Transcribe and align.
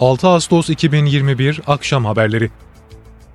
6 0.00 0.28
Ağustos 0.28 0.70
2021 0.70 1.60
Akşam 1.66 2.04
Haberleri 2.04 2.50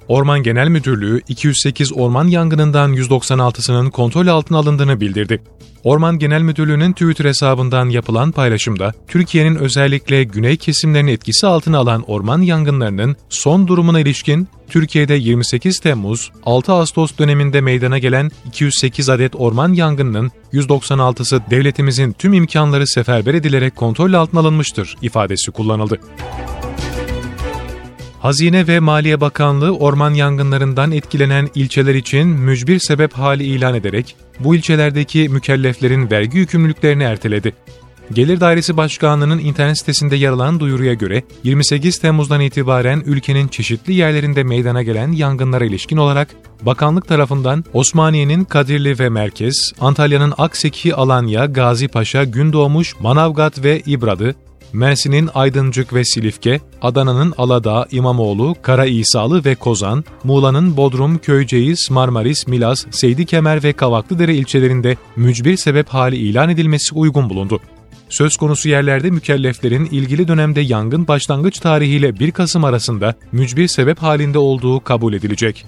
Orman 0.08 0.44
Genel 0.44 0.68
Müdürlüğü 0.68 1.22
208 1.28 1.94
orman 1.94 2.28
yangınından 2.28 2.94
196'sının 2.94 3.92
kontrol 3.92 4.28
altına 4.28 4.58
alındığını 4.58 5.02
bildirdi. 5.02 5.42
Orman 5.84 6.20
Genel 6.20 6.42
Müdürlüğü'nün 6.42 6.92
Twitter 6.94 7.26
hesabından 7.26 7.90
yapılan 7.90 8.32
paylaşımda, 8.32 8.94
Türkiye'nin 9.08 9.56
özellikle 9.56 10.24
güney 10.24 10.58
kesimlerini 10.58 11.12
etkisi 11.12 11.48
altına 11.48 11.78
alan 11.78 12.04
orman 12.08 12.42
yangınlarının 12.42 13.16
son 13.30 13.68
durumuna 13.68 14.00
ilişkin 14.00 14.48
Türkiye'de 14.70 15.14
28 15.14 15.80
Temmuz 15.80 16.32
6 16.46 16.74
Ağustos 16.74 17.18
döneminde 17.18 17.62
meydana 17.62 17.98
gelen 17.98 18.32
208 18.46 19.10
adet 19.10 19.36
orman 19.36 19.74
yangınının 19.74 20.32
196'sı 20.54 21.42
devletimizin 21.50 22.12
tüm 22.12 22.34
imkanları 22.34 22.88
seferber 22.88 23.34
edilerek 23.34 23.76
kontrol 23.76 24.14
altına 24.14 24.40
alınmıştır 24.40 24.96
ifadesi 25.02 25.52
kullanıldı. 25.52 26.00
Hazine 28.26 28.68
ve 28.68 28.80
Maliye 28.80 29.22
Bakanlığı 29.22 29.78
orman 29.78 30.14
yangınlarından 30.14 30.92
etkilenen 30.92 31.50
ilçeler 31.56 31.96
için 31.96 32.28
mücbir 32.28 32.80
sebep 32.80 33.14
hali 33.14 33.44
ilan 33.44 33.76
ederek 33.76 34.16
bu 34.40 34.56
ilçelerdeki 34.56 35.30
mükelleflerin 35.30 36.12
vergi 36.12 36.38
yükümlülüklerini 36.38 37.04
erteledi. 37.04 37.54
Gelir 38.14 38.40
Dairesi 38.40 38.78
Başkanlığı'nın 38.78 39.40
internet 39.40 39.78
sitesinde 39.78 40.16
yer 40.16 40.30
alan 40.30 40.60
duyuruya 40.60 40.94
göre 40.94 41.24
28 41.44 41.98
Temmuz'dan 41.98 42.42
itibaren 42.42 43.04
ülkenin 43.06 43.48
çeşitli 43.48 43.94
yerlerinde 43.94 44.44
meydana 44.44 44.84
gelen 44.84 45.12
yangınlara 45.12 45.66
ilişkin 45.66 45.98
olarak 45.98 46.28
bakanlık 46.62 47.08
tarafından 47.08 47.66
Osmaniye'nin 47.74 48.44
Kadirli 48.44 49.00
ve 49.00 49.10
Merkez, 49.10 49.72
Antalya'nın 49.80 50.34
Akseki, 50.38 50.96
Alanya, 50.96 51.46
Gazi 51.46 51.88
Paşa, 51.88 52.24
Gündoğmuş, 52.24 53.00
Manavgat 53.00 53.64
ve 53.64 53.82
İbradı, 53.86 54.36
Mersin'in 54.76 55.30
Aydıncık 55.34 55.94
ve 55.94 56.06
Silifke, 56.06 56.60
Adana'nın 56.82 57.34
Aladağ, 57.38 57.88
İmamoğlu, 57.92 58.56
Kara 58.62 58.86
İsalı 58.86 59.46
ve 59.46 59.56
Kozan, 59.56 60.04
Muğla'nın 60.24 60.78
Bodrum, 60.78 61.18
Köyceğiz, 61.18 61.88
Marmaris, 61.92 62.48
Milas, 62.48 62.86
Seydikemer 62.92 63.64
ve 63.64 63.74
Kavaklıdere 63.74 64.36
ilçelerinde 64.36 64.98
mücbir 65.16 65.58
sebep 65.58 65.90
hali 65.90 66.16
ilan 66.16 66.50
edilmesi 66.50 66.96
uygun 66.96 67.30
bulundu. 67.30 67.60
Söz 68.10 68.38
konusu 68.38 68.70
yerlerde 68.70 69.10
mükelleflerin 69.10 69.86
ilgili 69.86 70.28
dönemde 70.28 70.62
yangın 70.62 71.08
başlangıç 71.08 71.60
tarihiyle 71.60 72.20
1 72.20 72.32
Kasım 72.32 72.64
arasında 72.64 73.16
mücbir 73.32 73.68
sebep 73.68 74.00
halinde 74.02 74.38
olduğu 74.38 74.80
kabul 74.80 75.14
edilecek. 75.14 75.66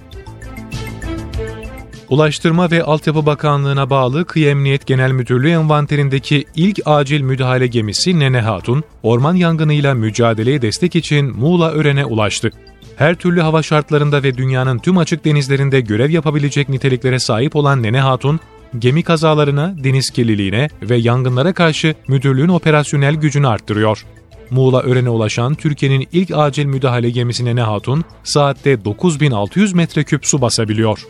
Ulaştırma 2.10 2.70
ve 2.70 2.82
Altyapı 2.82 3.26
Bakanlığı'na 3.26 3.90
bağlı 3.90 4.24
Kıyı 4.24 4.48
Emniyet 4.48 4.86
Genel 4.86 5.12
Müdürlüğü 5.12 5.50
envanterindeki 5.50 6.44
ilk 6.56 6.80
acil 6.86 7.20
müdahale 7.20 7.66
gemisi 7.66 8.18
Nene 8.18 8.40
Hatun, 8.40 8.84
orman 9.02 9.34
yangınıyla 9.34 9.94
mücadeleye 9.94 10.62
destek 10.62 10.96
için 10.96 11.36
Muğla 11.36 11.70
Ören'e 11.70 12.04
ulaştı. 12.04 12.50
Her 12.96 13.14
türlü 13.14 13.40
hava 13.40 13.62
şartlarında 13.62 14.22
ve 14.22 14.36
dünyanın 14.36 14.78
tüm 14.78 14.98
açık 14.98 15.24
denizlerinde 15.24 15.80
görev 15.80 16.10
yapabilecek 16.10 16.68
niteliklere 16.68 17.18
sahip 17.18 17.56
olan 17.56 17.82
Nene 17.82 18.00
Hatun, 18.00 18.40
gemi 18.78 19.02
kazalarına, 19.02 19.74
deniz 19.84 20.10
kirliliğine 20.10 20.68
ve 20.82 20.96
yangınlara 20.96 21.52
karşı 21.52 21.94
müdürlüğün 22.08 22.48
operasyonel 22.48 23.14
gücünü 23.14 23.48
arttırıyor. 23.48 24.04
Muğla 24.50 24.80
Ören'e 24.80 25.10
ulaşan 25.10 25.54
Türkiye'nin 25.54 26.08
ilk 26.12 26.30
acil 26.34 26.66
müdahale 26.66 27.10
gemisi 27.10 27.44
Nene 27.44 27.62
Hatun, 27.62 28.04
saatte 28.24 28.84
9600 28.84 29.72
metreküp 29.72 30.26
su 30.26 30.40
basabiliyor. 30.40 31.06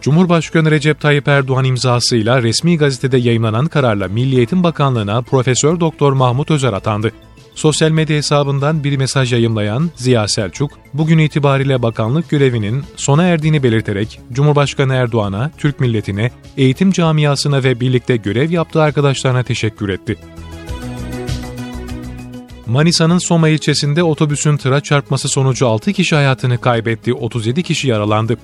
Cumhurbaşkanı 0.00 0.70
Recep 0.70 1.00
Tayyip 1.00 1.28
Erdoğan 1.28 1.64
imzasıyla 1.64 2.42
resmi 2.42 2.78
gazetede 2.78 3.18
yayınlanan 3.18 3.66
kararla 3.66 4.08
Milli 4.08 4.36
Eğitim 4.36 4.62
Bakanlığı'na 4.62 5.22
Profesör 5.22 5.80
Doktor 5.80 6.12
Mahmut 6.12 6.50
Özer 6.50 6.72
atandı. 6.72 7.12
Sosyal 7.54 7.90
medya 7.90 8.16
hesabından 8.16 8.84
bir 8.84 8.96
mesaj 8.96 9.32
yayımlayan 9.32 9.90
Ziya 9.96 10.28
Selçuk, 10.28 10.70
bugün 10.94 11.18
itibariyle 11.18 11.82
bakanlık 11.82 12.30
görevinin 12.30 12.84
sona 12.96 13.22
erdiğini 13.22 13.62
belirterek 13.62 14.20
Cumhurbaşkanı 14.32 14.94
Erdoğan'a, 14.94 15.50
Türk 15.58 15.80
milletine, 15.80 16.30
eğitim 16.56 16.92
camiasına 16.92 17.64
ve 17.64 17.80
birlikte 17.80 18.16
görev 18.16 18.50
yaptığı 18.50 18.82
arkadaşlarına 18.82 19.42
teşekkür 19.42 19.88
etti. 19.88 20.16
Manisa'nın 22.66 23.18
Soma 23.18 23.48
ilçesinde 23.48 24.02
otobüsün 24.02 24.56
tıra 24.56 24.80
çarpması 24.80 25.28
sonucu 25.28 25.66
6 25.68 25.92
kişi 25.92 26.14
hayatını 26.14 26.60
kaybetti, 26.60 27.14
37 27.14 27.62
kişi 27.62 27.88
yaralandı. 27.88 28.36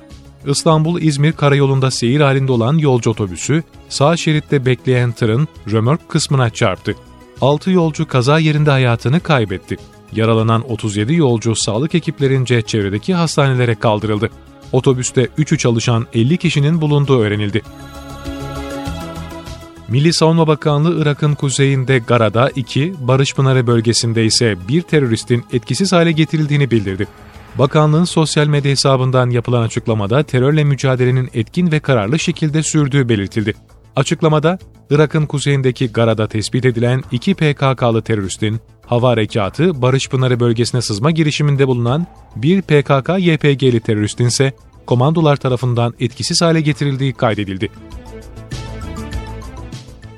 İstanbul-İzmir 0.47 1.33
karayolunda 1.33 1.91
seyir 1.91 2.21
halinde 2.21 2.53
olan 2.53 2.79
yolcu 2.79 3.11
otobüsü, 3.11 3.63
sağ 3.89 4.17
şeritte 4.17 4.67
bekleyen 4.67 5.13
tırın 5.13 5.49
römork 5.73 6.09
kısmına 6.09 6.51
çarptı. 6.51 6.95
6 7.41 7.71
yolcu 7.71 8.09
kaza 8.09 8.39
yerinde 8.39 8.71
hayatını 8.71 9.21
kaybetti. 9.21 9.77
Yaralanan 10.13 10.71
37 10.71 11.15
yolcu 11.15 11.57
sağlık 11.57 11.95
ekiplerince 11.95 12.63
çevredeki 12.63 13.15
hastanelere 13.15 13.75
kaldırıldı. 13.75 14.31
Otobüste 14.73 15.29
3'ü 15.39 15.59
çalışan 15.59 16.07
50 16.15 16.37
kişinin 16.37 16.81
bulunduğu 16.81 17.21
öğrenildi. 17.21 17.63
Milli 19.89 20.13
Savunma 20.13 20.47
Bakanlığı 20.47 21.03
Irak'ın 21.03 21.35
kuzeyinde 21.35 21.99
Gara'da 21.99 22.51
2, 22.51 22.95
Barış 23.01 23.35
Pınarı 23.35 23.67
bölgesinde 23.67 24.25
ise 24.25 24.57
bir 24.69 24.83
teröristin 24.83 25.45
etkisiz 25.53 25.93
hale 25.93 26.13
getirildiğini 26.13 26.71
bildirdi. 26.71 27.07
Bakanlığın 27.59 28.05
sosyal 28.05 28.47
medya 28.47 28.71
hesabından 28.71 29.31
yapılan 29.31 29.63
açıklamada 29.63 30.23
terörle 30.23 30.65
mücadelenin 30.65 31.31
etkin 31.35 31.73
ve 31.73 31.81
kararlı 31.81 32.19
şekilde 32.19 32.63
sürdüğü 32.63 33.09
belirtildi. 33.09 33.55
Açıklamada, 33.97 34.59
Irak'ın 34.91 35.27
kuzeyindeki 35.27 35.93
Gara'da 35.93 36.29
tespit 36.29 36.65
edilen 36.65 37.03
iki 37.13 37.35
PKK'lı 37.35 38.03
teröristin 38.03 38.61
hava 38.87 39.09
harekatı 39.09 39.83
Barış 39.83 40.09
Pınarı 40.09 40.41
bölgesine 40.41 40.83
sızma 40.83 41.11
girişiminde 41.11 41.69
bulunan 41.69 42.07
bir 42.37 42.63
PKK-YPG'li 42.63 43.81
teröristin 43.81 44.27
ise 44.27 44.53
komandolar 44.87 45.37
tarafından 45.37 45.95
etkisiz 46.01 46.43
hale 46.43 46.61
getirildiği 46.61 47.13
kaydedildi. 47.13 47.71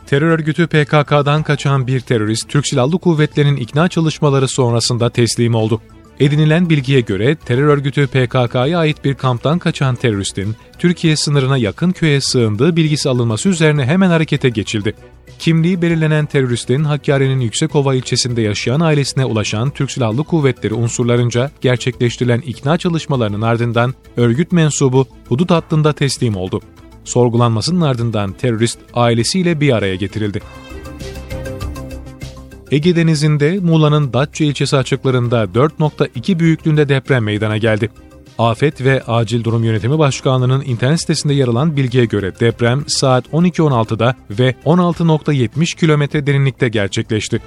Terör 0.06 0.30
örgütü 0.30 0.66
PKK'dan 0.66 1.42
kaçan 1.42 1.86
bir 1.86 2.00
terörist, 2.00 2.48
Türk 2.48 2.68
Silahlı 2.68 2.98
Kuvvetleri'nin 2.98 3.56
ikna 3.56 3.88
çalışmaları 3.88 4.48
sonrasında 4.48 5.10
teslim 5.10 5.54
oldu. 5.54 5.80
Edinilen 6.20 6.70
bilgiye 6.70 7.00
göre 7.00 7.36
terör 7.36 7.66
örgütü 7.66 8.06
PKK'ya 8.06 8.78
ait 8.78 9.04
bir 9.04 9.14
kamptan 9.14 9.58
kaçan 9.58 9.94
teröristin 9.94 10.56
Türkiye 10.78 11.16
sınırına 11.16 11.58
yakın 11.58 11.90
köye 11.90 12.20
sığındığı 12.20 12.76
bilgisi 12.76 13.08
alınması 13.08 13.48
üzerine 13.48 13.84
hemen 13.86 14.10
harekete 14.10 14.48
geçildi. 14.48 14.94
Kimliği 15.38 15.82
belirlenen 15.82 16.26
teröristin 16.26 16.84
Hakkari'nin 16.84 17.40
Yüksekova 17.40 17.94
ilçesinde 17.94 18.42
yaşayan 18.42 18.80
ailesine 18.80 19.24
ulaşan 19.24 19.70
Türk 19.70 19.90
Silahlı 19.90 20.24
Kuvvetleri 20.24 20.74
unsurlarınca 20.74 21.50
gerçekleştirilen 21.60 22.40
ikna 22.40 22.78
çalışmalarının 22.78 23.42
ardından 23.42 23.94
örgüt 24.16 24.52
mensubu 24.52 25.06
hudut 25.28 25.50
hattında 25.50 25.92
teslim 25.92 26.36
oldu. 26.36 26.60
Sorgulanmasının 27.04 27.80
ardından 27.80 28.32
terörist 28.32 28.78
ailesiyle 28.94 29.60
bir 29.60 29.72
araya 29.72 29.94
getirildi. 29.94 30.40
Ege 32.70 32.96
Denizi'nde 32.96 33.58
Muğla'nın 33.62 34.12
Datça 34.12 34.44
ilçesi 34.44 34.76
açıklarında 34.76 35.44
4.2 35.44 36.38
büyüklüğünde 36.38 36.88
deprem 36.88 37.24
meydana 37.24 37.56
geldi. 37.56 37.90
Afet 38.38 38.84
ve 38.84 39.02
Acil 39.02 39.44
Durum 39.44 39.64
Yönetimi 39.64 39.98
Başkanlığı'nın 39.98 40.64
internet 40.64 41.00
sitesinde 41.00 41.34
yer 41.34 41.48
alan 41.48 41.76
bilgiye 41.76 42.04
göre 42.04 42.32
deprem 42.40 42.84
saat 42.86 43.26
12.16'da 43.26 44.14
ve 44.30 44.54
16.70 44.64 45.76
kilometre 45.76 46.26
derinlikte 46.26 46.68
gerçekleşti. 46.68 47.40